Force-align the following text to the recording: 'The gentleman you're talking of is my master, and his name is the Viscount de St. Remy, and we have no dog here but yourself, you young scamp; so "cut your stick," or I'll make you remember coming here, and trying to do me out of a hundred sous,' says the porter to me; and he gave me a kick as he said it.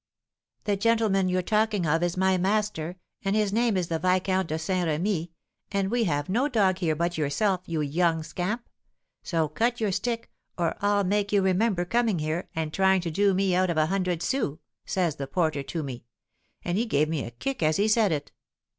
'The 0.63 0.77
gentleman 0.77 1.29
you're 1.29 1.43
talking 1.43 1.85
of 1.85 2.01
is 2.01 2.17
my 2.17 2.35
master, 2.35 2.95
and 3.23 3.35
his 3.35 3.53
name 3.53 3.77
is 3.77 3.87
the 3.87 3.99
Viscount 3.99 4.47
de 4.47 4.57
St. 4.57 4.87
Remy, 4.87 5.31
and 5.71 5.91
we 5.91 6.05
have 6.05 6.27
no 6.27 6.47
dog 6.47 6.79
here 6.79 6.95
but 6.95 7.19
yourself, 7.19 7.61
you 7.67 7.81
young 7.81 8.23
scamp; 8.23 8.67
so 9.21 9.47
"cut 9.47 9.79
your 9.79 9.91
stick," 9.91 10.31
or 10.57 10.75
I'll 10.81 11.03
make 11.03 11.31
you 11.31 11.43
remember 11.43 11.85
coming 11.85 12.17
here, 12.17 12.49
and 12.55 12.73
trying 12.73 13.01
to 13.01 13.11
do 13.11 13.35
me 13.35 13.53
out 13.53 13.69
of 13.69 13.77
a 13.77 13.85
hundred 13.93 14.23
sous,' 14.23 14.57
says 14.87 15.17
the 15.17 15.27
porter 15.27 15.61
to 15.61 15.83
me; 15.83 16.03
and 16.65 16.79
he 16.79 16.87
gave 16.87 17.07
me 17.07 17.23
a 17.23 17.29
kick 17.29 17.61
as 17.61 17.77
he 17.77 17.87
said 17.87 18.11
it. 18.11 18.31